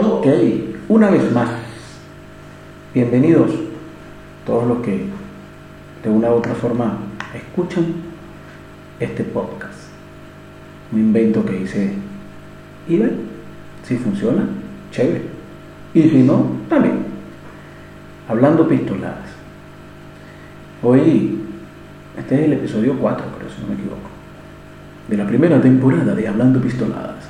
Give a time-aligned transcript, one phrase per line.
[0.00, 0.28] Ok,
[0.88, 1.48] una vez más,
[2.94, 3.50] bienvenidos
[4.46, 5.06] todos los que
[6.04, 6.98] de una u otra forma
[7.34, 7.86] escuchan
[9.00, 9.88] este podcast.
[10.92, 11.94] Un invento que hice
[12.86, 13.22] y ven,
[13.82, 14.44] si funciona,
[14.92, 15.22] chévere.
[15.92, 16.98] Y si no, también.
[18.28, 19.30] Hablando pistoladas.
[20.80, 21.40] Hoy,
[22.16, 24.08] este es el episodio 4, creo, si no me equivoco,
[25.08, 27.24] de la primera temporada de Hablando Pistoladas.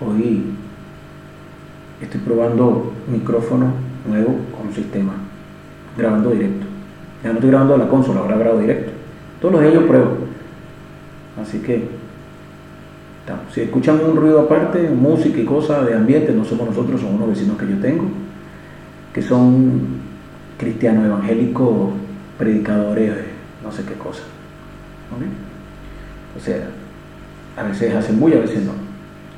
[0.00, 0.44] Hoy
[2.00, 3.72] estoy probando micrófono
[4.08, 5.12] nuevo con sistema,
[5.96, 6.66] grabando directo.
[7.22, 8.92] Ya no estoy grabando a la consola, ahora grabo directo.
[9.40, 10.16] Todos los días yo pruebo.
[11.40, 11.88] Así que,
[13.52, 17.28] si escuchan un ruido aparte, música y cosas de ambiente, no somos nosotros, son unos
[17.28, 18.04] vecinos que yo tengo,
[19.14, 20.00] que son
[20.58, 21.90] cristianos evangélicos,
[22.38, 23.12] predicadores,
[23.62, 24.22] no sé qué cosa.
[26.36, 26.68] O sea,
[27.56, 28.72] a veces hacen muy, a veces no.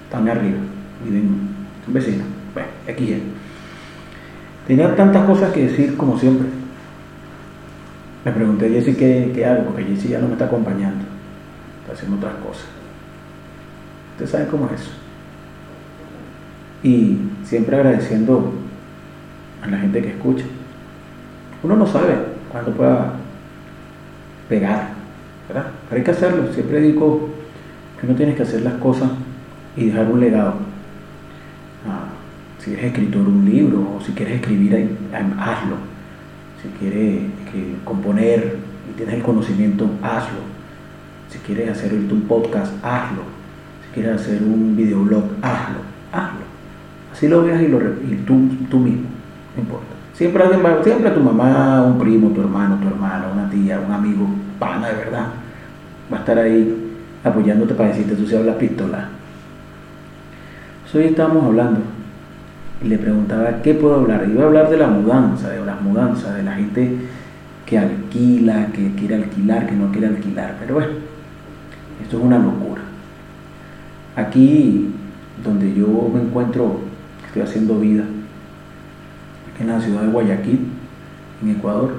[0.05, 0.59] Están arriba,
[1.05, 1.27] viven,
[1.85, 2.27] son vecinos.
[2.55, 3.21] Bueno, aquí es.
[4.67, 6.49] Tenía tantas cosas que decir como siempre.
[8.25, 11.05] Me pregunté a Jessy qué, qué hago, porque Jessy ya no me está acompañando.
[11.83, 12.67] Está haciendo otras cosas.
[14.13, 14.91] Ustedes saben cómo es eso.
[16.85, 18.53] Y siempre agradeciendo
[19.63, 20.45] a la gente que escucha.
[21.63, 22.15] Uno no sabe
[22.51, 23.15] cuándo pueda
[24.49, 24.91] pegar,
[25.49, 25.67] ¿verdad?
[25.89, 26.53] Pero hay que hacerlo.
[26.53, 27.29] Siempre digo
[28.01, 29.11] que no tienes que hacer las cosas
[29.77, 30.72] y dejar un legado.
[32.63, 35.77] Si eres escritor un libro o si quieres escribir, hazlo.
[36.63, 37.23] Si quieres
[37.85, 38.57] componer
[38.89, 40.39] y tienes el conocimiento, hazlo.
[41.29, 43.23] Si quieres hacer un podcast, hazlo.
[43.85, 45.81] Si quieres hacer un videoblog, hazlo.
[46.13, 46.45] Hazlo.
[47.13, 49.09] Así lo veas y, lo, y tú, tú mismo,
[49.57, 49.87] no importa.
[50.15, 50.45] Siempre,
[50.85, 54.29] siempre tu mamá, un primo, tu hermano, tu hermana, una tía, un amigo,
[54.61, 55.27] pana de verdad,
[56.13, 56.93] va a estar ahí
[57.25, 59.09] apoyándote para decirte tú seas la pistola.
[60.95, 61.81] Hoy estábamos hablando
[62.83, 64.27] y le preguntaba qué puedo hablar.
[64.29, 66.91] Iba a hablar de la mudanza, de las mudanzas, de la gente
[67.67, 70.57] que alquila, que quiere alquilar, que no quiere alquilar.
[70.61, 70.93] Pero bueno,
[72.03, 72.83] esto es una locura.
[74.17, 74.91] Aquí
[75.43, 76.81] donde yo me encuentro,
[77.27, 78.05] estoy haciendo vida,
[79.61, 80.67] en la ciudad de Guayaquil,
[81.43, 81.93] en Ecuador,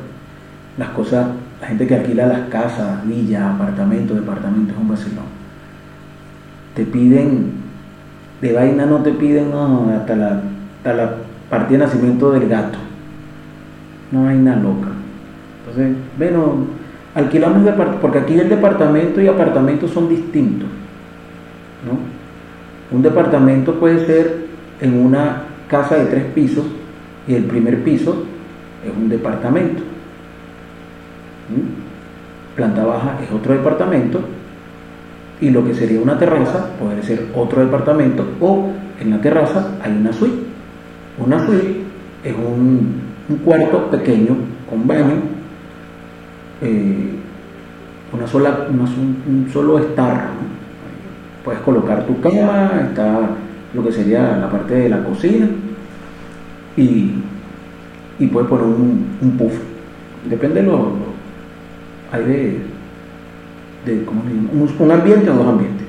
[0.77, 1.27] las cosas,
[1.61, 5.25] la gente que alquila las casas, villas, apartamentos, departamentos, es un vacilón.
[6.75, 7.63] Te piden
[8.43, 10.41] de vaina no te piden hasta, la,
[10.83, 11.15] hasta la
[11.49, 12.77] partida de nacimiento del gato.
[14.11, 14.89] No vaina loca.
[15.59, 16.67] Entonces, bueno,
[17.15, 17.63] alquilamos
[18.01, 20.67] porque aquí el departamento y apartamento son distintos.
[21.85, 22.95] ¿no?
[22.95, 24.45] Un departamento puede ser
[24.81, 26.65] en una casa de tres pisos
[27.27, 28.25] y el primer piso
[28.85, 29.81] es un departamento.
[32.57, 34.19] Planta baja es otro departamento
[35.39, 38.69] y lo que sería una terraza puede ser otro departamento o
[38.99, 40.52] en la terraza hay una suite.
[41.17, 41.81] Una suite
[42.23, 43.01] es un,
[43.43, 44.35] cuarto pequeño
[44.69, 45.15] con baño,
[46.61, 47.09] eh,
[48.11, 50.29] una sola, un, solo estar.
[51.43, 53.19] Puedes colocar tu cama, está
[53.73, 55.47] lo que sería la parte de la cocina
[56.77, 57.11] y,
[58.19, 59.53] y puedes poner un, puff.
[60.29, 60.93] Depende de lo,
[62.11, 62.73] hay de
[63.85, 65.85] de ¿cómo un, ambiente o dos ambientes.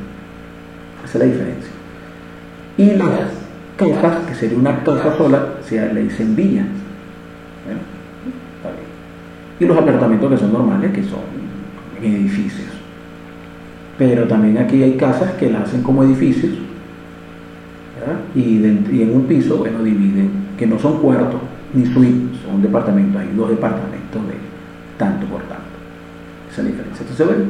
[1.04, 1.70] Esa es la diferencia.
[2.76, 3.43] Y las
[3.76, 6.66] casas, que sería una casa sola, se le dicen villas.
[9.60, 11.20] Y los apartamentos que son normales, que son
[12.02, 12.68] edificios.
[13.96, 16.52] Pero también aquí hay casas que las hacen como edificios.
[18.34, 21.40] Y, en un piso, bueno, dividen, que no son cuartos
[21.72, 24.34] ni suites, son departamentos, hay dos departamentos de
[24.98, 25.64] tanto por tanto.
[26.50, 27.02] Esa es la diferencia.
[27.02, 27.44] Entonces, bueno,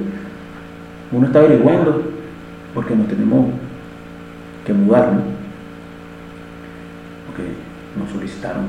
[1.12, 2.02] uno está averiguando
[2.72, 3.46] porque nos tenemos
[4.64, 5.12] que mudar,
[7.34, 7.50] Porque
[7.98, 8.66] nos solicitaron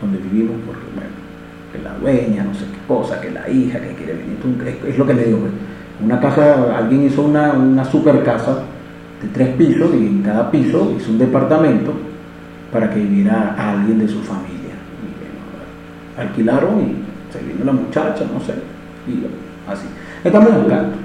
[0.00, 1.10] donde vivimos, porque bueno,
[1.72, 4.36] que la dueña, no sé qué cosa, que la hija, que quiere venir.
[4.86, 5.52] Es, lo que le digo, pues.
[6.04, 8.58] Una casa, alguien hizo una, una super casa
[9.22, 11.94] de tres pisos y en cada piso hizo un departamento
[12.70, 14.74] para que viviera alguien de su familia.
[16.18, 18.52] alquilaron y se vino la muchacha, no sé,
[19.08, 19.24] y
[19.70, 19.86] así.
[20.22, 20.96] Estamos buscando.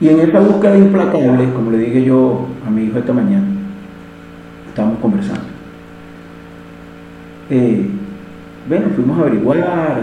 [0.00, 3.61] Y en esta búsqueda implacable, como le dije yo a mi hijo esta mañana,
[4.72, 5.44] estamos conversando.
[7.50, 7.86] Eh,
[8.68, 10.02] bueno, fuimos a averiguar,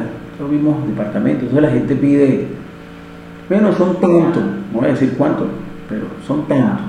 [0.50, 2.48] vimos departamentos, entonces la gente pide,
[3.50, 5.48] bueno, son tantos, no voy a decir cuántos,
[5.90, 6.86] pero son tantos.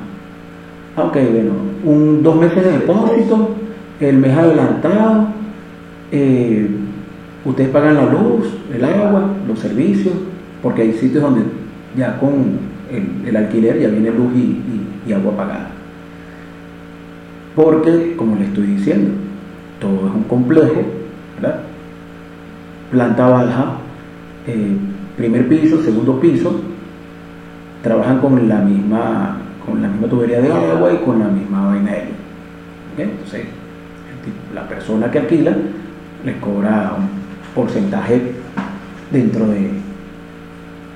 [0.97, 1.53] Ah, ok, bueno,
[1.85, 3.57] un, dos meses de depósito,
[4.01, 5.29] el mes adelantado,
[6.13, 6.69] eh,
[7.45, 10.15] ustedes pagan la luz, el agua, los servicios,
[10.63, 11.43] porque hay sitios donde
[11.97, 12.59] ya con
[13.27, 15.71] el, alquiler ya viene luz y, agua pagada.
[17.61, 19.11] Porque, como le estoy diciendo,
[19.81, 20.83] todo es un complejo,
[21.37, 21.61] ¿verdad?
[22.91, 23.73] Planta baja,
[24.47, 24.77] eh,
[25.19, 26.59] primer piso, segundo piso,
[27.83, 29.37] trabajan con la misma
[29.67, 33.03] con la misma tubería de agua y con la misma vaina de.
[33.03, 33.45] Entonces,
[34.55, 35.55] la persona que alquila
[36.25, 37.09] le cobra un
[37.55, 38.33] porcentaje
[39.11, 39.71] dentro de,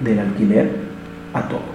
[0.03, 0.71] del alquiler
[1.35, 1.75] a todo.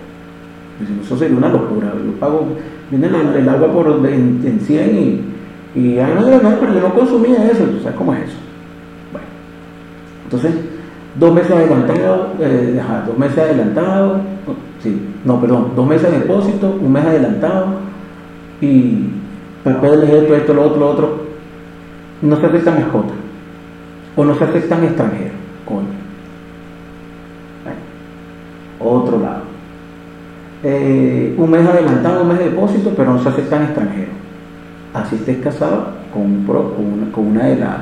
[1.05, 1.93] Eso sería una locura.
[1.93, 2.57] Yo pago,
[2.89, 7.65] viene el, agua por, en, 100 y, y no, no, pero yo no consumía eso.
[7.83, 8.37] ¿Sabes cómo es eso?
[9.11, 9.27] Bueno,
[10.25, 10.53] entonces,
[11.15, 14.21] dos meses adelantado, eh, dos meses adelantado,
[14.81, 17.67] sí, no, perdón, dos meses de depósito, un mes adelantado
[18.61, 19.09] y
[19.63, 21.29] papeles, esto, esto, lo otro, lo otro.
[22.21, 23.15] No se aceptan mascotas
[24.15, 25.31] o no se aceptan extranjeros,
[25.65, 25.99] coño.
[28.79, 29.38] otro lado.
[30.61, 34.15] Eh, un mes adelantado, un mes de depósito, pero no se aceptan extranjeros.
[34.93, 37.77] Así estés casado con, una, con una de las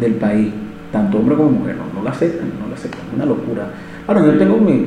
[0.00, 0.52] del país,
[0.92, 3.68] tanto hombre como mujer, no, no la aceptan, no la aceptan, una locura.
[4.06, 4.86] Ahora, yo tengo mi,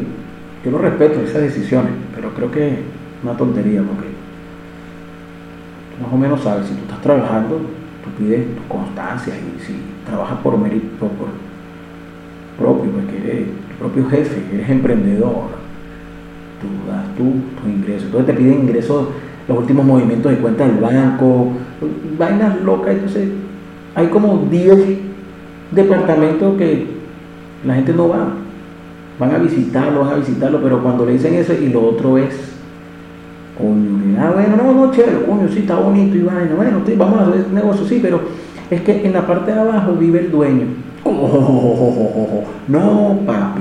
[0.63, 2.79] yo lo respeto, esas decisiones, pero creo que es
[3.23, 4.07] una tontería porque
[6.01, 9.75] más o menos sabes, si tú estás trabajando, tú pides tus constancias y si
[10.05, 11.27] trabajas por mérito por
[12.57, 12.91] propio,
[13.25, 15.59] eres tu propio jefe, eres emprendedor,
[16.61, 17.23] tú das tú
[17.61, 19.07] tus ingresos, entonces te piden ingresos,
[19.47, 21.53] los últimos movimientos de cuenta del banco,
[22.17, 23.29] vainas locas, entonces
[23.95, 24.77] hay como 10
[25.71, 26.87] departamentos que
[27.65, 28.33] la gente no va,
[29.19, 32.49] van a visitarlo, van a visitarlo, pero cuando le dicen eso y lo otro es
[33.57, 37.27] coño, ah, bueno, no, no, chévere, coño, sí, está bonito y bueno, bueno, vamos a
[37.27, 38.21] hacer negocio, sí, pero
[38.69, 40.65] es que en la parte de abajo vive el dueño.
[42.67, 43.58] no, papito.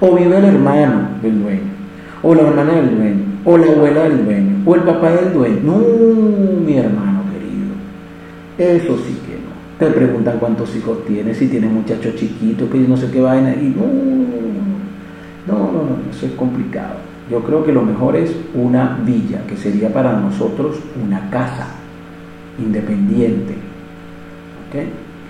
[0.00, 1.70] O vive el hermano del dueño,
[2.22, 5.58] o la hermana del dueño, o la abuela del dueño, o el papá del dueño.
[5.62, 5.78] No,
[6.64, 7.74] mi hermano querido.
[8.56, 9.50] Eso sí que no.
[9.78, 13.52] Te preguntan cuántos hijos tienes, si tienes muchachos chiquitos, que no sé qué vaina.
[13.52, 13.86] Y no,
[15.46, 16.96] no, no, no, eso es complicado.
[17.30, 21.68] Yo creo que lo mejor es una villa, que sería para nosotros una casa
[22.58, 23.54] independiente,
[24.72, 24.86] que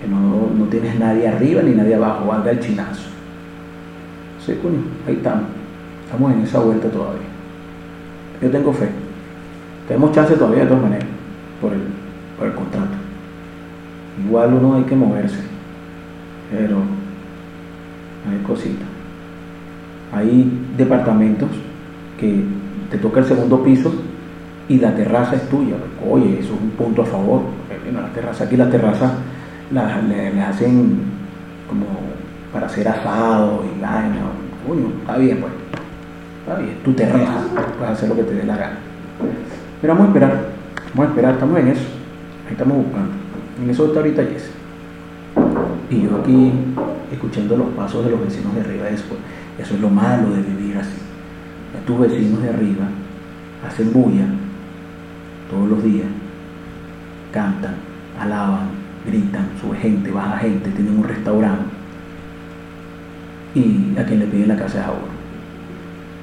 [0.09, 3.09] no, tienes nadie arriba ni nadie abajo, valga el chinazo.
[4.45, 4.53] Sí,
[5.07, 5.45] ahí estamos,
[6.05, 7.27] estamos en esa vuelta todavía.
[8.41, 8.89] Yo tengo fe,
[9.87, 11.07] tenemos chance todavía de todas maneras,
[11.61, 11.81] por el,
[12.37, 12.95] por el contrato.
[14.25, 15.39] Igual uno hay que moverse,
[16.51, 16.77] pero
[18.29, 18.87] hay cositas.
[20.13, 21.49] Hay departamentos
[22.19, 22.43] que
[22.89, 23.93] te toca el segundo piso
[24.67, 25.75] y la terraza es tuya.
[26.09, 27.41] Oye, eso es un punto a favor.
[27.93, 29.13] la terraza, aquí la terraza
[29.71, 30.99] la, le, hacen
[31.67, 31.85] como
[32.51, 34.21] para hacer asado y vaina.
[34.67, 35.53] Coño, está bien, pues.
[36.41, 37.43] Está bien, tu terraza,
[37.77, 38.77] puedes hacer lo que te dé la gana.
[39.79, 40.45] Pero vamos a esperar,
[40.93, 41.87] vamos a esperar, estamos en eso.
[42.47, 43.11] Ahí estamos buscando.
[43.61, 44.51] En eso está ahorita Jess.
[45.89, 46.51] Y yo aquí
[47.11, 49.05] escuchando los pasos de los vecinos de arriba, eso,
[49.59, 51.01] eso es lo malo de vivir así
[51.85, 52.85] tus vecinos de arriba
[53.67, 54.25] hacen bulla
[55.49, 56.07] todos los días,
[57.33, 57.75] cantan,
[58.19, 58.69] alaban,
[59.05, 61.80] gritan, sube gente, baja gente, tienen un restaurante
[63.53, 64.93] y a quien le piden la casa es a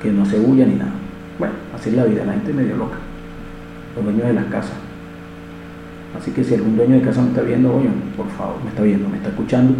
[0.03, 0.93] que no hace bulla ni nada.
[1.39, 2.99] Bueno, así es la vida, la gente medio loca,
[3.97, 4.77] los dueños de las casas.
[6.19, 8.83] Así que si algún dueño de casa me está viendo, oye, por favor, me está
[8.83, 9.75] viendo, me está escuchando,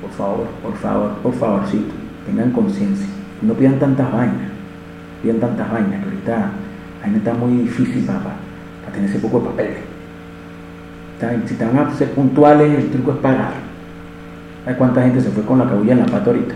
[0.00, 1.92] por favor, por favor, por favorcito,
[2.26, 3.06] tengan conciencia,
[3.42, 4.58] no pidan tantas vainas
[5.22, 6.50] bien tantas vainas que ahorita
[7.02, 9.74] la está muy difícil para, para, tener ese poco de papel.
[11.46, 13.52] Si van a ser puntuales, el truco es pagar.
[14.66, 16.54] ¿Hay cuánta gente se fue con la cabulla en la pata ahorita?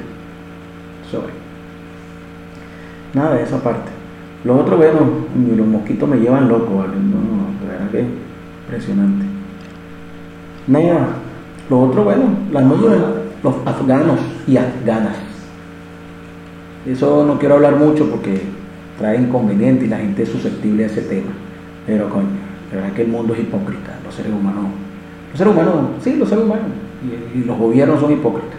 [1.13, 1.33] Sobre.
[3.15, 3.91] Nada de esa parte.
[4.45, 4.99] Lo otro, bueno,
[5.57, 6.95] los mosquitos me llevan loco, ¿vale?
[6.97, 8.05] No, no, verdad que
[8.65, 9.27] impresionante.
[10.67, 11.09] Nada.
[11.71, 12.65] Lo otro, bueno, las
[13.43, 15.33] los afganos y afganas
[16.87, 18.43] eso no quiero hablar mucho porque
[18.99, 21.31] trae inconveniente y la gente es susceptible a ese tema.
[21.87, 22.27] Pero coño,
[22.71, 24.65] la verdad es que el mundo es hipócrita, los seres humanos.
[25.31, 26.67] Los seres humanos, sí, los seres humanos.
[27.35, 28.59] Y, los gobiernos son hipócritas.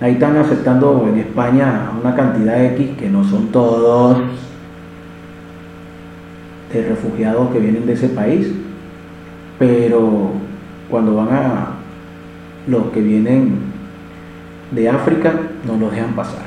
[0.00, 4.18] Ahí están aceptando en España una cantidad X que no son todos
[6.72, 8.52] de refugiados que vienen de ese país,
[9.58, 10.32] pero
[10.88, 11.66] cuando van a
[12.68, 13.58] los que vienen
[14.70, 15.32] de África
[15.66, 16.42] no los dejan pasar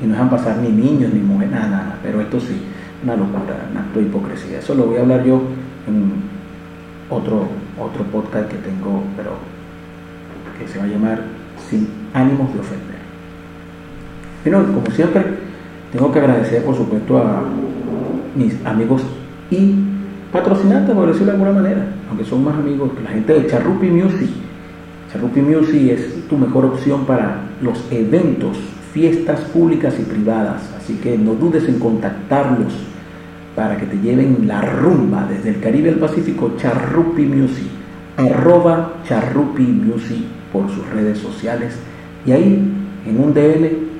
[0.00, 1.98] y no dejan pasar ni niños ni mujeres, nada.
[2.02, 2.62] Pero esto sí,
[3.02, 4.58] una locura, un acto de hipocresía.
[4.58, 5.42] Eso lo voy a hablar yo
[5.86, 6.12] en
[7.10, 7.46] otro,
[7.78, 9.32] otro podcast que tengo, pero
[10.58, 11.22] que se va a llamar
[11.68, 13.02] Sin ánimos de ofender.
[14.44, 15.22] Pero como siempre,
[15.92, 17.42] tengo que agradecer por supuesto a,
[18.34, 19.02] mis amigos
[19.50, 19.74] y
[20.32, 23.88] patrocinantes, por decirlo de alguna manera, aunque son más amigos que la gente de Charrupi
[23.88, 24.30] Music.
[25.12, 28.56] Charrupi Music es tu mejor opción para los eventos,
[28.94, 32.72] fiestas públicas y privadas, así que no dudes en contactarlos
[33.54, 37.66] para que te lleven la rumba desde el Caribe al Pacífico, Charrupi Music,
[38.16, 41.78] arroba Charrupi Music por sus redes sociales
[42.24, 42.62] y ahí
[43.06, 43.92] en un DL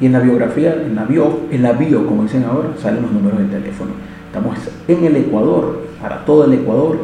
[0.00, 3.12] y en la biografía, en la bio, en la bio, como dicen ahora, salen los
[3.12, 3.90] números del teléfono.
[4.26, 4.56] Estamos
[4.88, 6.98] en el Ecuador, para todo el Ecuador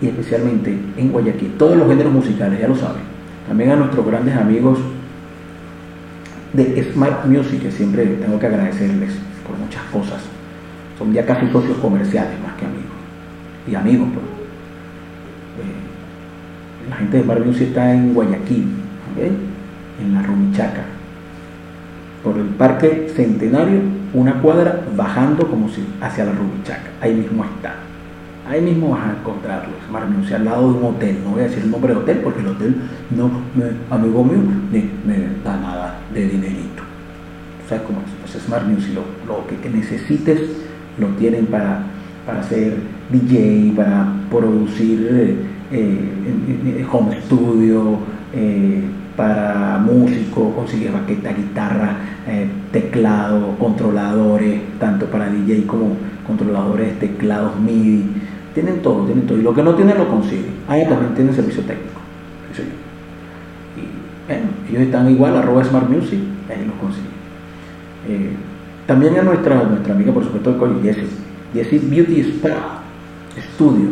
[0.00, 1.52] y especialmente en Guayaquil.
[1.56, 3.02] Todos los géneros musicales, ya lo saben.
[3.46, 4.78] También a nuestros grandes amigos
[6.52, 9.12] de Smart Music, que siempre tengo que agradecerles
[9.46, 10.22] por muchas cosas.
[10.98, 12.90] Son ya casi socios comerciales más que amigos.
[13.68, 14.26] Y amigos, pues.
[15.66, 18.66] Eh, la gente de Smart Music está en Guayaquil,
[20.00, 21.00] en la Rumichaca
[22.22, 23.80] por el Parque Centenario,
[24.12, 26.90] una cuadra bajando como si hacia la Rubichaca.
[27.00, 27.74] Ahí mismo está.
[28.48, 29.70] Ahí mismo vas a encontrarlo.
[30.24, 31.18] Es al lado de un hotel.
[31.24, 32.76] No voy a decir el nombre del hotel porque el hotel
[33.10, 33.64] no, me,
[33.94, 34.38] amigo mío,
[34.72, 36.82] ni me da nada de dinerito.
[37.68, 38.32] ¿Sabes cómo es?
[38.32, 40.40] Pues Smart Music, lo, lo que, necesites
[40.98, 41.82] lo tienen para,
[42.26, 42.76] para hacer
[43.10, 45.36] DJ, para producir eh,
[45.70, 47.98] eh, home studio,
[48.34, 48.82] eh,
[49.16, 58.04] para músico, consigue baqueta, guitarra, eh, teclado, controladores, tanto para DJ como controladores, teclados MIDI.
[58.54, 59.38] Tienen todo, tienen todo.
[59.38, 60.52] Y lo que no tienen lo consiguen.
[60.68, 62.00] Ahí también tienen servicio técnico.
[63.76, 67.10] Y bueno, ellos están igual, arroba Smart Music, ahí los consiguen.
[68.08, 68.30] Eh,
[68.86, 71.04] también a nuestra, nuestra amiga, por supuesto, con Jessie.
[71.54, 72.82] Jessie Beauty Spa
[73.54, 73.88] Studio.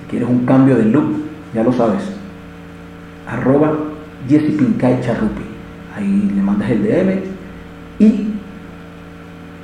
[0.00, 1.22] Si quieres un cambio de look,
[1.54, 2.02] ya lo sabes.
[3.26, 3.72] Arroba
[4.26, 5.42] Jesse Pincay Charrupi.
[5.94, 7.20] Ahí le mandas el DM
[7.98, 8.28] y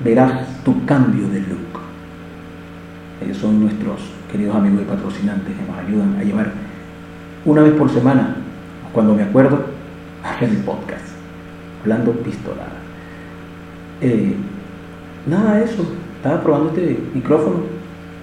[0.04, 1.80] verás tu cambio de look.
[3.24, 6.52] Ellos son nuestros queridos amigos y patrocinantes que nos ayudan a llevar
[7.44, 8.36] una vez por semana,
[8.92, 9.64] cuando me acuerdo,
[10.40, 11.04] el podcast,
[11.82, 12.80] hablando pistolada.
[14.00, 14.34] Eh,
[15.26, 17.56] nada de eso, estaba probando este micrófono,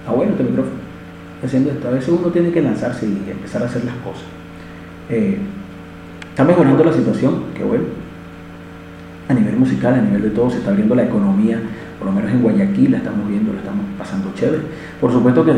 [0.06, 0.76] ah bueno este micrófono,
[1.42, 1.88] haciendo esto.
[1.88, 4.24] A veces uno tiene que lanzarse y empezar a hacer las cosas.
[5.08, 5.38] Eh,
[6.32, 7.84] Está mejorando la situación, qué bueno.
[9.28, 11.58] A nivel musical, a nivel de todo, se está abriendo la economía,
[11.98, 14.62] por lo menos en Guayaquil la estamos viendo, la estamos pasando chévere.
[14.98, 15.52] Por supuesto que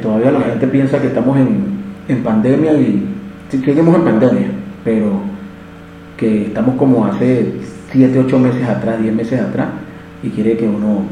[0.00, 3.08] todavía la gente piensa que estamos en, pandemia y
[3.50, 4.46] seguimos en pandemia,
[4.84, 5.20] pero
[6.16, 7.54] que estamos como hace
[7.90, 9.68] 7, 8 meses atrás, 10 meses atrás,
[10.22, 11.02] y quiere que uno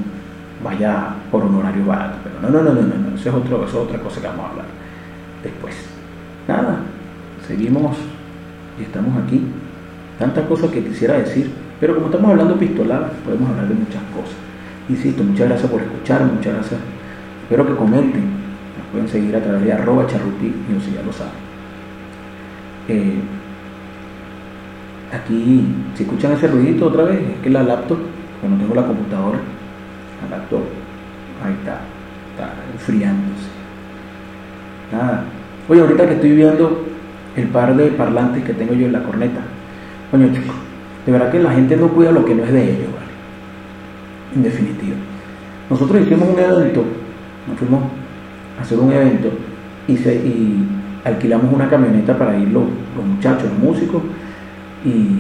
[0.62, 2.18] vaya por un horario barato.
[2.22, 4.46] Pero no, no, no, no, no, eso es, otro, eso es otra cosa que vamos
[4.46, 4.66] a hablar
[5.42, 5.74] después.
[6.46, 6.78] Nada,
[7.48, 7.96] seguimos
[8.78, 9.42] y estamos aquí.
[10.18, 14.36] Tantas cosas que quisiera decir, pero como estamos hablando pistoladas, podemos hablar de muchas cosas.
[14.88, 16.80] Insisto, muchas gracias por escuchar, muchas gracias.
[17.42, 18.22] Espero que comenten.
[18.22, 21.32] Nos pueden seguir a través de arroba charruti, no sé, ya lo saben.
[22.88, 23.20] Eh,
[25.12, 27.98] aquí, si escuchan ese ruidito otra vez, es que la laptop,
[28.40, 29.38] cuando tengo la computadora,
[30.22, 30.62] la laptop,
[31.44, 31.80] ahí está,
[32.32, 33.48] está enfriándose.
[34.90, 35.24] Nada.
[35.68, 36.84] Oye, ahorita que estoy viendo
[37.38, 39.40] el par de parlantes que tengo yo en la corneta.
[40.10, 40.54] Coño, chico,
[41.06, 43.12] de verdad que la gente no cuida lo que no es de ellos, ¿vale?
[44.34, 44.96] En definitiva.
[45.70, 46.84] Nosotros hicimos un evento,
[47.46, 47.82] nos fuimos
[48.58, 49.30] a hacer un evento
[49.86, 50.64] y,
[51.04, 52.64] alquilamos una camioneta para ir los,
[53.06, 54.02] muchachos, los músicos
[54.84, 55.16] y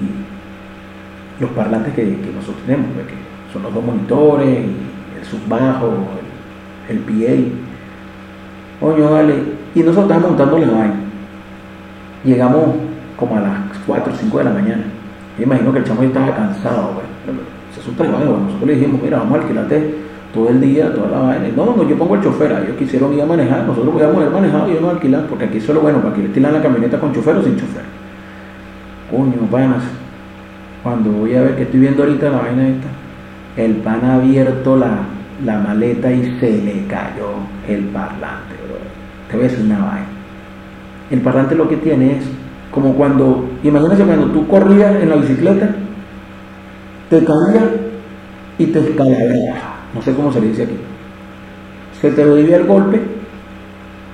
[1.40, 3.06] los parlantes que, nosotros tenemos, pues,
[3.52, 6.08] son los dos monitores, el subbajo,
[6.88, 7.34] el, el PA.
[8.80, 9.34] Coño, vale.
[9.74, 10.94] Y nosotros estamos montando la vaina.
[12.28, 12.74] Llegamos
[13.16, 14.84] como a las 4 o 5 de la mañana.
[15.38, 17.06] Yo imagino que el chamo estaba cansado, güey.
[17.74, 18.38] Se un trabajo.
[18.44, 19.94] Nosotros le dijimos, mira, vamos a alquilarte
[20.34, 21.48] todo el día, toda la vaina.
[21.56, 22.52] No, no, yo pongo el chofer.
[22.52, 23.64] Ellos quisieron ir a manejar.
[23.64, 26.28] Nosotros podíamos haber manejado y yo no alquilar, porque aquí solo bueno, para que le
[26.28, 27.84] tiran la camioneta con chofer o sin chofer.
[29.10, 29.84] Coño, panas.
[30.82, 32.88] Cuando voy a ver que estoy viendo ahorita la vaina esta,
[33.56, 34.98] el pan ha abierto la,
[35.46, 37.30] la maleta y se le cayó
[37.66, 38.76] el parlante, bro.
[39.30, 40.17] Te voy a decir una vaina
[41.10, 42.24] el parlante lo que tiene es
[42.70, 45.74] como cuando, imagínate cuando tú corrías en la bicicleta,
[47.08, 47.64] te caías
[48.58, 49.62] y te escalabras,
[49.94, 50.76] no sé cómo se le dice aquí.
[52.00, 53.00] Se te debía el golpe,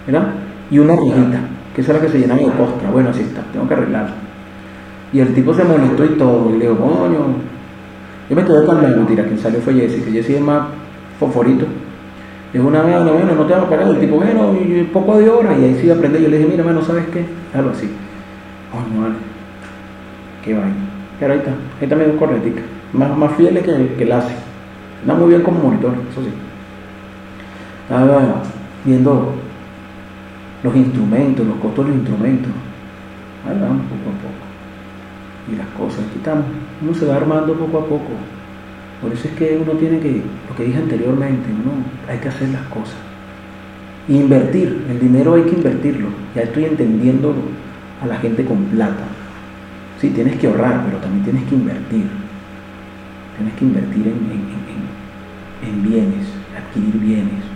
[0.06, 0.28] ¿verdad?
[0.70, 1.40] Y una rojita,
[1.74, 2.90] que esa era la que se llenaba de costra.
[2.90, 4.14] Bueno, así está, tengo que arreglarlo.
[5.12, 7.18] Y el tipo se molestó y todo, y le digo, coño,
[8.30, 10.68] yo me quedé calmado, mentira, quien salió fue Jesse, que Jesse es más
[11.18, 11.66] foforito
[12.54, 13.90] es una vez, bueno, no te vas a.
[13.90, 14.54] El tipo, bueno,
[14.92, 15.58] poco de hora.
[15.58, 16.22] Y ahí sí aprendí.
[16.22, 17.24] Yo le dije, mira, mano, ¿sabes qué?
[17.52, 17.90] Algo así.
[18.72, 19.14] Oh, no, vale.
[20.44, 20.74] Qué vaina.
[21.18, 21.50] Pero ahí está.
[21.50, 22.62] Ahí está medio cornetica.
[22.92, 24.34] Más, más fieles que, que el hace.
[25.02, 26.30] Anda muy bien como monitor, eso sí.
[27.82, 28.40] Estaba
[28.84, 29.34] viendo
[30.62, 32.52] los instrumentos, los costos de los instrumentos.
[33.46, 34.44] Ahí vamos poco a poco.
[35.52, 36.46] Y las cosas, aquí estamos.
[36.80, 38.12] Uno se va armando poco a poco.
[39.00, 41.72] Por eso es que uno tiene que, lo que dije anteriormente, uno
[42.08, 42.96] hay que hacer las cosas.
[44.08, 46.08] Invertir, el dinero hay que invertirlo.
[46.34, 47.34] Ya estoy entendiendo
[48.02, 49.04] a la gente con plata.
[50.00, 52.06] Sí, tienes que ahorrar, pero también tienes que invertir.
[53.36, 57.54] Tienes que invertir en, en bienes, adquirir bienes.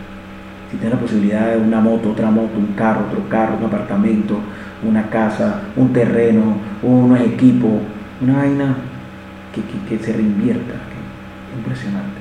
[0.70, 4.38] Si tienes la posibilidad de una moto, otra moto, un carro, otro carro, un apartamento,
[4.86, 7.70] una casa, un terreno, unos equipos,
[8.20, 8.76] una vaina
[9.88, 10.74] que, se reinvierta.
[11.56, 12.20] Impresionante.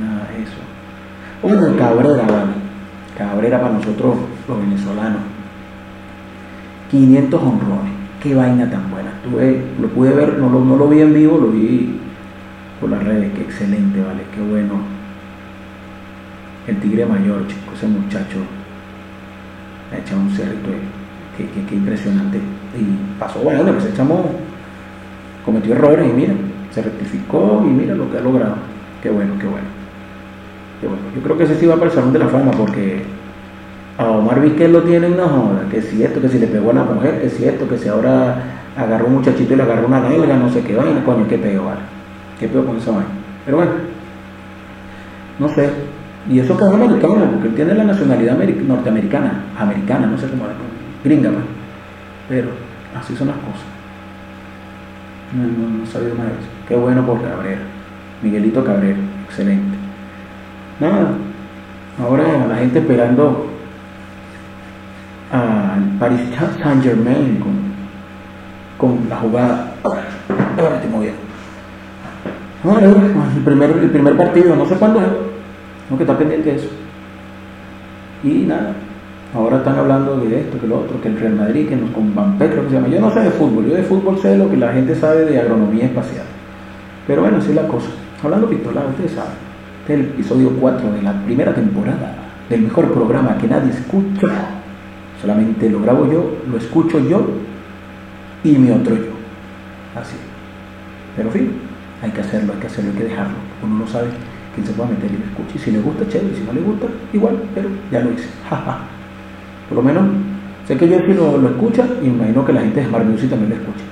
[0.00, 0.58] Nada de eso.
[1.42, 2.26] Una Cabrera,
[3.16, 4.16] Cabrera para nosotros
[4.48, 5.20] los venezolanos.
[6.90, 7.92] 500 honrones.
[8.20, 9.12] Qué vaina tan buena.
[9.22, 12.00] Tuve, lo pude ver, no lo, no lo vi en vivo, lo vi
[12.80, 13.32] por las redes.
[13.34, 14.22] Qué excelente, vale.
[14.34, 14.80] Qué bueno.
[16.66, 18.38] El tigre mayor, chico, ese muchacho
[19.92, 20.70] ha echado un cerrito
[21.36, 22.38] que, impresionante.
[22.38, 24.20] Y pasó, bueno, que se echamos,
[25.44, 26.34] cometió errores y mira,
[26.74, 28.56] se rectificó y mira lo que ha logrado.
[29.00, 29.66] Qué bueno, qué bueno.
[30.80, 31.02] Qué bueno.
[31.14, 33.02] Yo creo que ese sí va para el Salón de la Fama porque
[33.96, 36.74] a Omar Vizquel lo tienen, no joda, que es cierto, que si le pegó a
[36.74, 38.42] la mujer, que es cierto, que si ahora
[38.76, 41.66] agarró un muchachito y le agarró una nalga, no sé qué vaina, coño, qué pego,
[41.66, 41.80] vale.
[42.40, 43.06] Qué pego con esa vaina.
[43.44, 43.72] Pero bueno,
[45.38, 45.70] no sé,
[46.28, 50.44] y eso que es americano, porque él tiene la nacionalidad norteamericana, americana, no sé cómo
[51.04, 51.44] gringa, pues.
[52.28, 52.48] pero
[52.98, 53.83] así son las cosas.
[55.32, 56.48] No, no, no sabía más eso.
[56.68, 57.60] Qué bueno por Cabrera.
[58.22, 59.76] Miguelito Cabrera, excelente.
[60.80, 61.12] Nada,
[62.00, 63.50] ahora la gente esperando
[65.30, 66.20] al Paris
[66.62, 67.54] Saint Germain con,
[68.78, 69.72] con la jugada.
[69.82, 71.20] Ahora estoy moviendo.
[73.36, 75.08] el primer, el primer partido, no sé cuándo es
[75.90, 76.68] no, que está pendiente de eso.
[78.22, 78.72] Y nada,
[79.34, 82.14] ahora están hablando de esto, que lo otro, que el Real Madrid, que nos con
[82.14, 82.88] Bampé, creo que se llama.
[82.88, 85.38] Yo no sé de fútbol, yo de fútbol sé lo que la gente sabe de
[85.38, 86.24] agronomía espacial.
[87.06, 87.88] Pero bueno, así es la cosa.
[88.22, 89.32] Hablando pistolado, ustedes saben,
[89.80, 92.14] este es el episodio 4 de la primera temporada
[92.48, 94.28] del mejor programa que nadie escucha.
[95.20, 97.26] Solamente lo grabo yo, lo escucho yo
[98.44, 99.12] y mi otro yo.
[100.00, 100.16] Así.
[101.16, 101.52] Pero fin,
[102.02, 103.34] hay que hacerlo, hay que hacerlo, hay que dejarlo.
[103.62, 104.08] Uno no sabe
[104.54, 105.56] quien se pueda meter y lo escuche.
[105.56, 106.34] Y si le gusta, chévere.
[106.34, 108.28] Si no le gusta, igual, pero ya lo hice.
[109.68, 110.04] Por lo menos,
[110.66, 113.30] sé que yo sí lo, lo escucha y imagino que la gente de Smart Music
[113.30, 113.84] también lo escucha.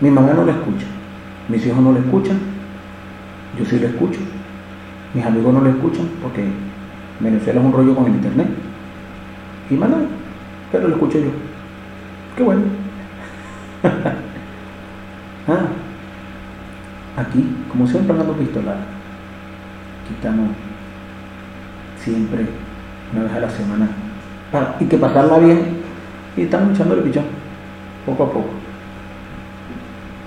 [0.00, 0.86] Mi mamá no lo escucha,
[1.48, 2.38] mis hijos no lo escuchan,
[3.58, 4.20] yo sí lo escucho.
[5.14, 6.44] Mis amigos no lo escuchan porque
[7.20, 8.48] Venezuela es un rollo con el internet.
[9.70, 9.90] Y más
[10.70, 11.30] pero lo escucho yo.
[12.36, 12.62] Qué bueno.
[15.48, 15.66] ah,
[17.18, 19.02] aquí, como siempre, hablando pistolar
[20.12, 20.50] estamos
[21.98, 22.46] siempre
[23.12, 23.88] una vez a la semana
[24.80, 25.82] y que pasarla bien.
[26.36, 27.24] Y estamos echando el pichón
[28.06, 28.48] poco a poco.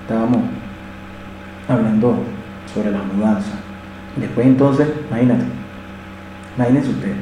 [0.02, 0.38] Estábamos
[1.68, 2.16] hablando
[2.72, 3.52] sobre la mudanza.
[4.16, 5.44] Después entonces imagínate
[6.56, 7.16] imagínense ustedes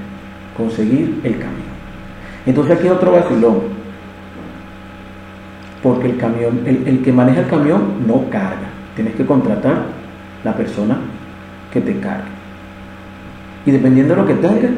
[0.57, 1.75] conseguir el camión.
[2.47, 3.75] Entonces aquí otro vacilón
[5.83, 8.69] porque el camión el, el que maneja el camión no carga.
[8.95, 9.87] Tienes que contratar
[10.45, 10.99] la persona
[11.73, 12.29] que te cargue.
[13.67, 14.71] Y dependiendo de lo que tengas,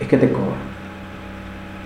[0.00, 0.73] es que te cobran.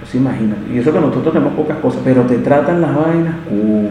[0.00, 0.72] Pues imagínate.
[0.72, 3.34] Y eso que nosotros tenemos pocas cosas, pero te tratan las vainas.
[3.50, 3.88] Uh.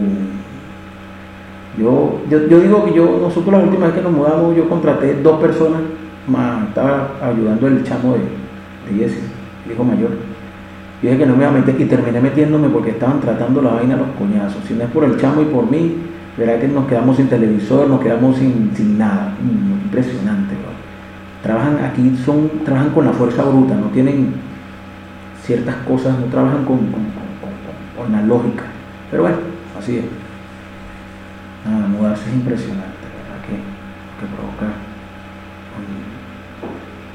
[1.78, 5.40] Yo, yo, digo que yo, nosotros la última vez que nos mudamos, yo contraté dos
[5.40, 5.80] personas
[6.26, 9.22] más, estaba ayudando el chamo de, de Jesse,
[9.70, 10.10] hijo mayor.
[11.00, 13.74] Y dije que no me iba a meter y terminé metiéndome porque estaban tratando la
[13.74, 14.64] vaina los coñazos.
[14.66, 15.94] Si no es por el chamo y por mí,
[16.36, 19.34] verá que nos quedamos sin televisor, nos quedamos sin, sin nada.
[19.40, 20.56] Mm, impresionante,
[21.42, 24.34] trabajan aquí, son, trabajan con la fuerza bruta, no tienen
[25.48, 28.64] ciertas cosas, no trabajan con, con, la lógica.
[29.10, 29.38] Pero bueno,
[29.78, 30.04] así es.
[31.64, 33.40] Nada, mudarse es impresionante, ¿verdad?
[33.46, 34.76] Que, que provoca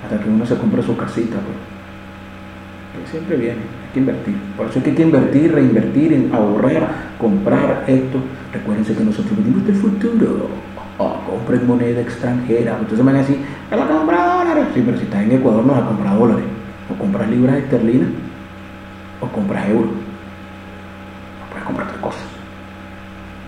[0.03, 3.09] hasta que uno se compre su casita, pues.
[3.09, 4.35] siempre viene, hay que invertir.
[4.57, 8.17] Por eso hay que invertir, reinvertir, ahorrar, comprar esto.
[8.51, 10.49] Recuérdense que nosotros venimos del futuro
[10.97, 12.77] o compren moneda extranjera.
[12.79, 13.37] Entonces me van a decir,
[13.69, 14.65] ¿qué lo compra dólares?
[14.73, 16.62] Sí, pero si estás en Ecuador no vas a comprar dólares.
[16.89, 18.09] O compras libras esterlinas
[19.21, 19.91] o compras euros.
[19.91, 22.19] O puedes comprar otra cosa.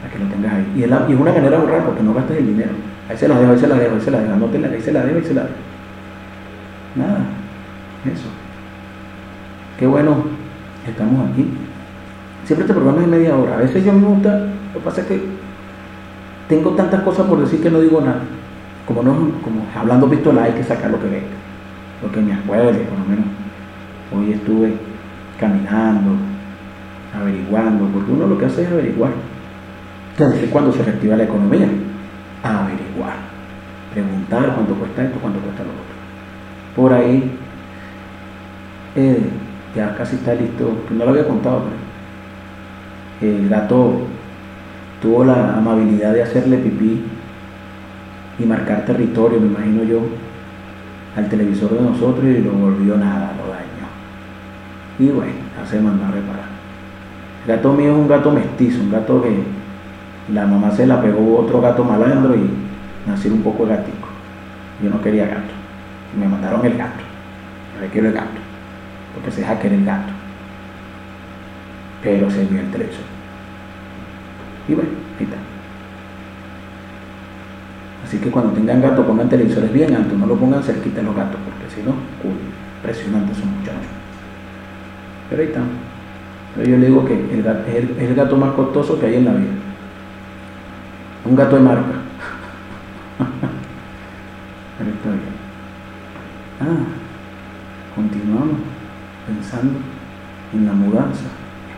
[0.02, 0.74] Para que lo tengas ahí.
[0.76, 2.72] Y es, una manera de ahorrar porque no gastes el dinero.
[3.10, 4.34] Ahí se la dejo, ahí se la dejo, ahí se la dejo.
[4.34, 5.56] Anótenla, ahí se la dejo, ahí se la dejo.
[6.96, 7.20] Nada.
[8.06, 8.30] Eso.
[9.78, 10.24] Qué bueno
[10.88, 11.48] estamos aquí.
[12.46, 13.56] Siempre este programa es media hora.
[13.56, 15.22] A veces yo me gusta, lo que pasa es que
[16.48, 18.22] tengo tantas cosas por decir que no digo nada.
[18.86, 21.28] como no, como hablando pistola hay que sacar lo que venga,
[22.02, 23.26] lo que me acuerde, por lo menos.
[24.16, 24.74] Hoy estuve
[25.40, 26.12] caminando,
[27.14, 29.12] averiguando, porque uno lo que hace es averiguar.
[30.12, 31.68] Entonces, cuando se reactiva la economía,
[32.44, 33.18] averiguar,
[33.94, 35.96] preguntar cuánto cuesta esto, cuánto cuesta lo otro.
[36.76, 37.32] Por ahí,
[38.96, 39.30] eh,
[39.76, 41.64] ya casi está listo, no lo había contado,
[43.20, 44.02] pero el gato
[45.02, 47.04] tuvo la amabilidad de hacerle pipí
[48.40, 50.00] y marcar territorio, me imagino yo,
[51.16, 53.66] al televisor de nosotros y lo volvió nada, lo dañó.
[55.00, 56.46] Y bueno, ya se mandó a reparar.
[57.46, 59.44] El gato mío es un gato mestizo, un gato que
[60.34, 62.50] la mamá se la pegó otro gato malandro y
[63.08, 64.08] nació un poco gatico.
[64.84, 65.54] Yo no quería gato.
[66.20, 67.04] Me mandaron el gato.
[67.92, 68.40] Quiero el gato.
[69.14, 70.12] Porque se deja querer el gato.
[72.02, 73.06] Pero se vio el televisor.
[74.68, 75.38] Y bueno, ahí está.
[78.06, 81.16] Así que cuando tengan gato pongan televisores bien altos, no lo pongan cerquita de los
[81.16, 81.90] gatos, porque si no,
[82.24, 82.38] uy,
[82.78, 83.82] impresionante son muchachos.
[85.28, 85.62] Pero ahí está.
[86.56, 89.34] Pero yo le digo que el es, el, gato más costoso que hay en la
[89.34, 89.54] vida.
[91.26, 91.82] Un gato de marca.
[94.78, 95.36] Pero está bien.
[96.62, 96.86] Ah,
[97.96, 98.58] continuamos
[99.26, 99.80] pensando
[100.54, 101.26] en la mudanza,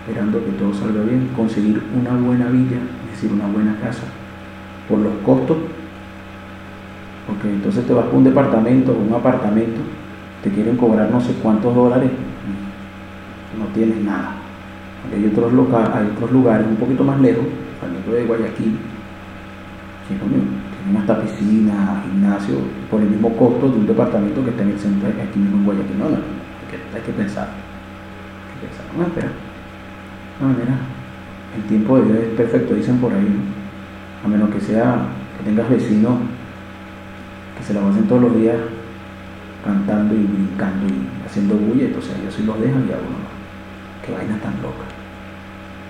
[0.01, 4.03] esperando que todo salga bien, conseguir una buena villa, es decir, una buena casa,
[4.89, 5.57] por los costos
[7.27, 9.81] porque entonces te vas a un departamento un apartamento,
[10.41, 12.09] te quieren cobrar no sé cuántos dólares,
[13.59, 14.35] no tienes nada.
[15.13, 15.51] hay otros,
[15.93, 17.43] hay otros lugares un poquito más lejos,
[17.81, 18.77] saliendo de Guayaquil,
[20.07, 22.55] que tienen hasta piscina, gimnasio,
[22.89, 25.65] por el mismo costo de un departamento que está en el centro, aquí mismo en
[25.65, 25.99] Guayaquil.
[25.99, 27.49] No, no, hay que, pensar.
[27.49, 28.85] Hay que pensar.
[28.95, 29.31] No, espera.
[30.39, 30.79] No, mira,
[31.57, 33.27] el tiempo de Dios es perfecto, dicen por ahí,
[34.23, 36.13] a menos que sea que tengas vecinos
[37.57, 38.57] que se la pasen todos los días
[39.63, 43.37] cantando y brincando y haciendo bulla, entonces ellos sí los dejan y a uno no.
[44.05, 44.87] Qué vainas tan locas.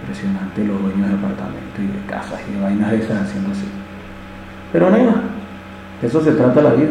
[0.01, 3.65] Impresionante los dueños de apartamentos y de casas y de vainas esas haciendo así.
[4.71, 5.23] Pero nada,
[6.01, 6.89] de eso se trata la vida.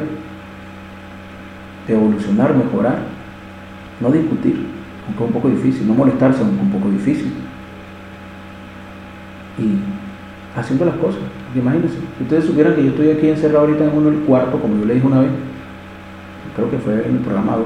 [1.87, 2.99] De evolucionar, mejorar,
[4.01, 4.67] no discutir,
[5.07, 7.33] aunque es un poco difícil, no molestarse, aunque un poco difícil.
[9.59, 11.23] Y haciendo las cosas.
[11.59, 14.77] Imagínense, si ustedes supieran que yo estoy aquí encerrado ahorita en uno del cuarto, como
[14.77, 15.31] yo le dije una vez,
[16.55, 17.65] creo que fue en el programado,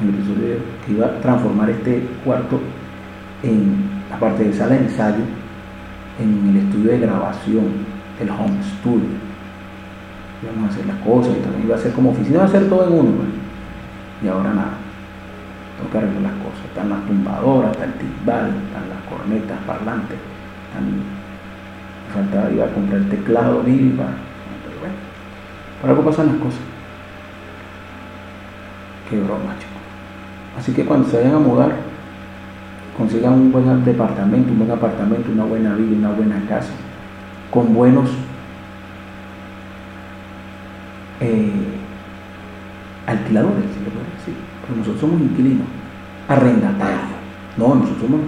[0.00, 2.60] en el episodio que iba a transformar este cuarto
[3.42, 5.22] en, aparte de sala de ensayo,
[6.18, 7.64] en el estudio de grabación,
[8.20, 9.08] el home studio.
[10.42, 12.68] Íbamos a hacer las cosas y también iba a ser como oficina, iba a hacer
[12.68, 13.10] todo en uno.
[13.18, 13.28] Pues.
[14.24, 14.74] Y ahora nada,
[15.78, 16.64] tengo que arreglar las cosas.
[16.66, 21.21] Están las tumbadoras, está el timbal, están las cornetas parlantes, están
[22.12, 24.04] faltaba iba a comprar el teclado, iba.
[24.64, 24.94] Pero bueno,
[25.80, 26.60] por algo pasan las cosas.
[29.08, 29.82] Qué broma, chicos.
[30.58, 31.72] Así que cuando se vayan a mudar,
[32.96, 36.72] consigan un buen departamento, un buen apartamento, una buena vida, una buena casa,
[37.50, 38.10] con buenos
[41.20, 41.50] eh,
[43.06, 44.34] alquiladores, si puede decir.
[44.60, 45.66] Porque nosotros somos inquilinos,
[46.28, 47.00] arrendatarios.
[47.56, 48.20] No, nosotros somos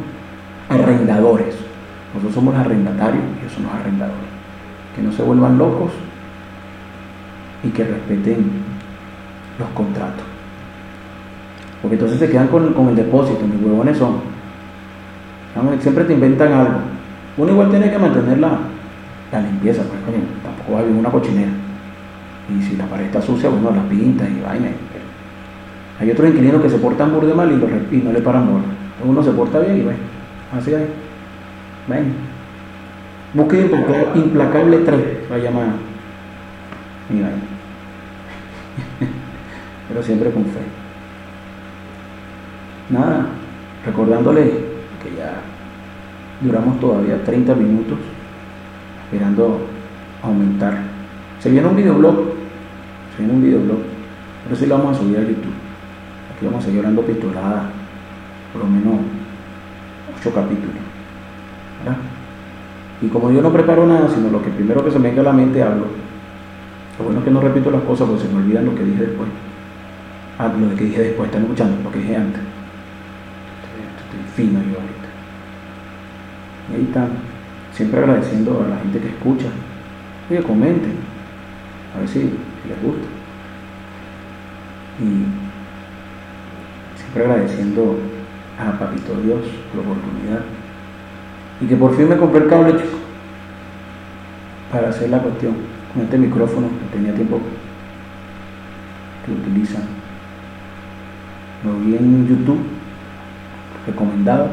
[0.68, 1.63] arrendadores.
[2.14, 4.30] Nosotros somos arrendatarios y ellos son los arrendadores.
[4.94, 5.90] Que no se vuelvan locos
[7.64, 8.50] y que respeten
[9.58, 10.24] los contratos.
[11.82, 14.20] Porque entonces se quedan con, el depósito, mis huevones son.
[15.80, 16.78] Siempre te inventan algo.
[17.36, 18.58] Uno igual tiene que mantener la,
[19.32, 20.00] limpieza, pues
[20.42, 21.50] tampoco va a vivir una cochinera.
[22.48, 24.68] Y si la pared está sucia, uno la pinta y vaina.
[26.00, 28.64] Hay otros inquilinos que se portan burde mal y, lo, y no le paran bola.
[29.04, 29.98] Uno se porta bien y bueno,
[30.56, 31.03] así es.
[31.88, 32.14] Ven.
[33.34, 33.68] Busque
[34.14, 35.72] implacable 3, la llamada.
[37.10, 37.28] Mira
[39.88, 40.60] Pero siempre con fe.
[42.90, 43.26] Nada,
[43.84, 44.42] recordándole
[45.02, 45.40] que ya
[46.40, 47.98] duramos todavía 30 minutos
[49.04, 49.60] esperando
[50.22, 50.78] aumentar.
[51.40, 52.14] Se viene un videoblog,
[53.16, 53.78] se viene un videoblog,
[54.44, 55.52] pero sí lo vamos a subir a YouTube.
[56.34, 57.70] Aquí vamos a seguir hablando pistolada,
[58.52, 59.00] por lo menos
[60.20, 60.83] 8 capítulos.
[63.02, 65.24] Y como yo no preparo nada, sino lo que primero que se me venga a
[65.24, 65.86] la mente hablo.
[66.98, 69.06] Lo bueno es que no repito las cosas porque se me olvidan lo que dije
[69.06, 69.28] después.
[70.38, 72.40] Ah, lo que dije después, están escuchando lo que dije antes.
[74.00, 75.08] Estoy, fino yo ahorita.
[76.88, 77.08] Está,
[77.72, 79.46] siempre agradeciendo a la gente que escucha.
[80.30, 80.94] Oye, comenten,
[81.94, 83.06] a ver si, si les gusta.
[85.00, 85.26] Y
[86.98, 87.98] siempre agradeciendo
[88.58, 89.40] a Papito Dios
[89.72, 90.40] por la oportunidad
[91.64, 92.98] y que por fin me compré el cable chico
[94.70, 95.54] para hacer la cuestión.
[95.92, 97.40] con este micrófono que tenía tiempo
[99.24, 99.82] que utilizan.
[101.64, 102.58] Lo vi en YouTube,
[103.86, 104.48] recomendado,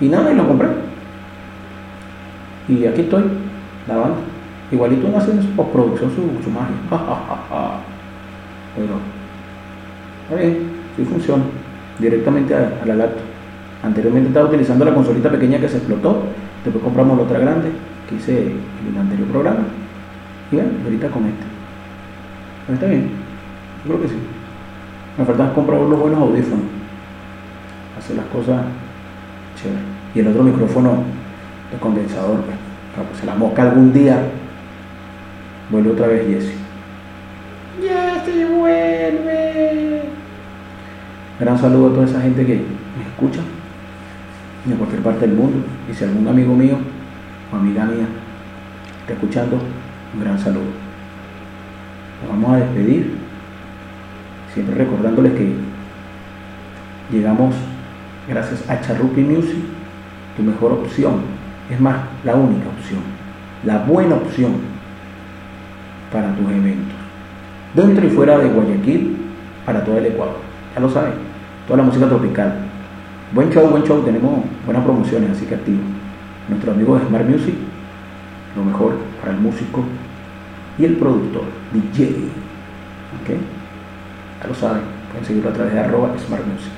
[0.00, 0.68] y nada, y lo compré.
[2.68, 3.24] Y aquí estoy,
[3.86, 4.16] grabando.
[4.72, 6.74] Igualito no hacen su postproducción, su, su magia.
[8.74, 8.94] Pero,
[10.24, 11.44] está bien, sí funciona.
[12.00, 13.33] Directamente a, a la laptop.
[13.84, 16.22] Anteriormente estaba utilizando la consolita pequeña que se explotó.
[16.64, 17.68] Después compramos la otra grande
[18.08, 19.60] que hice en el anterior programa.
[20.50, 21.44] Y bueno, ahorita con este.
[22.66, 23.10] Pero está bien.
[23.84, 24.14] Yo creo que sí.
[25.18, 26.64] Me falta comprar los buenos audífonos.
[27.98, 28.62] Hacer las cosas
[29.60, 29.80] chévere.
[30.14, 31.02] Y el otro micrófono
[31.70, 32.40] de condensador.
[32.40, 32.56] Pues.
[32.96, 34.18] Para que se la mosca algún día.
[35.68, 36.54] Vuelve otra vez Jesse.
[37.82, 40.02] Jesse vuelve.
[41.38, 43.40] Gran saludo a toda esa gente que me escucha
[44.64, 45.58] de cualquier parte del mundo.
[45.90, 46.76] Y si algún amigo mío
[47.52, 48.06] o amiga mía
[49.00, 49.58] está escuchando,
[50.14, 50.84] un gran saludo.
[52.22, 53.14] Nos vamos a despedir,
[54.52, 55.52] siempre recordándoles que
[57.10, 57.54] llegamos
[58.28, 59.58] gracias a Charrupi Music,
[60.36, 61.20] tu mejor opción,
[61.70, 63.00] es más, la única opción,
[63.64, 64.52] la buena opción
[66.10, 66.96] para tus eventos,
[67.74, 69.16] dentro y fuera de Guayaquil,
[69.66, 70.36] para todo el Ecuador.
[70.74, 71.12] Ya lo saben,
[71.66, 72.63] toda la música tropical.
[73.32, 75.80] Buen show, buen show, tenemos buenas promociones, así que activo.
[76.48, 77.54] Nuestro amigo de Smart Music,
[78.54, 79.82] lo mejor para el músico
[80.78, 82.04] y el productor, DJ.
[83.20, 83.30] ¿Ok?
[84.40, 86.72] Ya lo saben, pueden seguirlo a través de arroba Smart Music.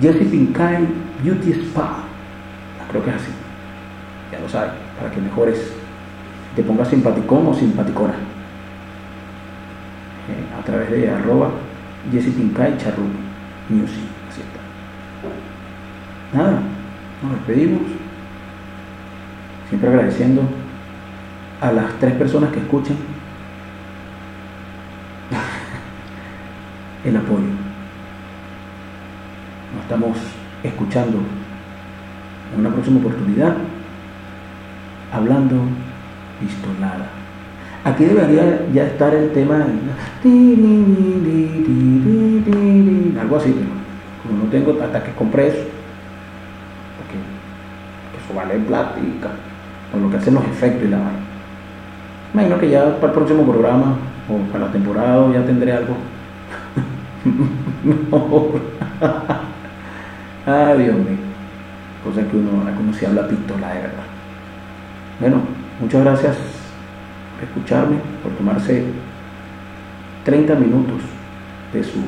[0.00, 0.88] Jesse Pincay
[1.22, 1.98] Beauty Spa,
[2.90, 3.30] creo que es así.
[4.32, 5.74] Ya lo saben, para que mejores,
[6.56, 8.14] te pongas simpaticón o simpaticona.
[10.58, 11.50] A través de arroba
[12.10, 13.12] Jesse Pincay Charrup
[13.68, 14.18] Music.
[16.32, 16.60] Nada,
[17.22, 17.82] nos despedimos.
[19.68, 20.42] Siempre agradeciendo
[21.60, 22.96] a las tres personas que escuchan
[27.04, 27.44] el apoyo.
[29.74, 30.18] Nos estamos
[30.62, 31.18] escuchando
[32.54, 33.56] en una próxima oportunidad
[35.12, 35.56] hablando
[36.40, 37.08] pistolada.
[37.84, 39.66] Aquí debería ya estar el tema
[43.20, 43.54] algo así,
[44.24, 45.64] no tengo hasta que compré eso,
[46.98, 47.18] porque,
[48.18, 49.30] eso vale plática,
[49.90, 51.20] por lo que hacen los efectos y la vaina.
[52.34, 53.96] Imagino que ya para el próximo programa
[54.28, 55.96] o para la temporada ya tendré algo.
[60.46, 61.16] Ay, Dios mío.
[62.04, 64.04] Cosa que uno, como si habla pistola de verdad.
[65.20, 65.36] Bueno,
[65.80, 68.84] muchas gracias por escucharme, por tomarse
[70.24, 71.00] 30 minutos
[71.72, 72.00] de su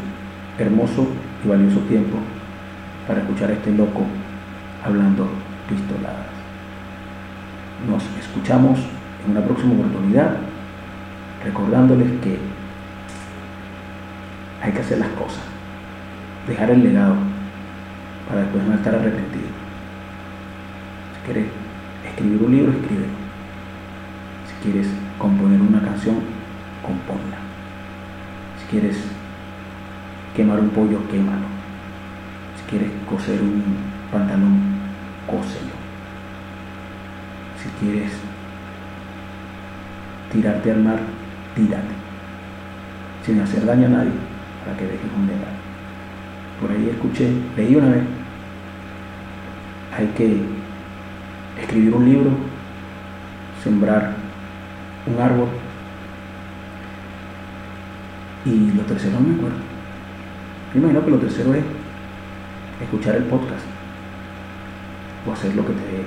[0.58, 1.06] hermoso
[1.44, 2.18] y valioso tiempo
[3.06, 4.04] para escuchar a este loco
[4.84, 5.28] hablando
[5.68, 6.26] pistoladas.
[7.88, 8.78] Nos escuchamos
[9.24, 10.36] en una próxima oportunidad,
[11.44, 12.38] recordándoles que
[14.62, 15.42] hay que hacer las cosas,
[16.46, 17.16] dejar el legado
[18.28, 19.48] para después no estar arrepentido.
[21.14, 21.50] Si quieres
[22.06, 23.20] escribir un libro, escríbelo.
[24.46, 26.16] Si quieres componer una canción,
[26.82, 27.38] componla.
[28.58, 28.98] Si quieres
[30.34, 31.46] quemar un pollo, quémalo.
[32.56, 33.62] Si quieres coser un
[34.10, 34.60] pantalón,
[35.26, 35.74] cóselo.
[37.62, 38.12] Si quieres
[40.32, 40.98] tirarte al mar,
[41.54, 41.94] tírate,
[43.24, 44.12] sin hacer daño a nadie,
[44.64, 45.60] para que dejes un legado.
[46.60, 48.04] Por ahí escuché, leí una vez,
[49.96, 50.40] hay que
[51.60, 52.30] escribir un libro,
[53.62, 54.14] sembrar
[55.06, 55.48] un árbol,
[58.44, 59.69] y lo tercero no me acuerdo.
[60.72, 61.64] Yo imagino que lo tercero es
[62.80, 63.64] escuchar el podcast
[65.26, 66.04] o hacer lo que te dé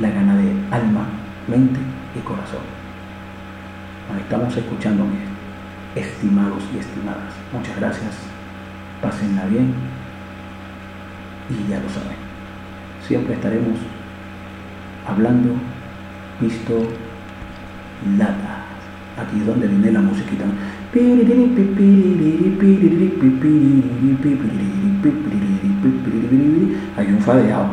[0.00, 1.06] la gana de alma,
[1.46, 1.78] mente
[2.16, 2.60] y corazón.
[4.18, 5.04] Estamos escuchando,
[5.94, 7.34] estimados y estimadas.
[7.52, 8.14] Muchas gracias.
[9.00, 9.74] Pásenla bien.
[11.50, 12.16] Y ya lo saben.
[13.06, 13.78] Siempre estaremos
[15.06, 15.54] hablando,
[16.40, 16.88] visto,
[18.16, 18.64] nada.
[19.18, 20.44] Aquí es donde viene la musiquita.
[26.96, 27.70] Hay un fadeado.